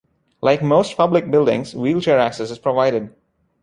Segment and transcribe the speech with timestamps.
[0.41, 3.13] Like most public buildings wheelchair access is provided.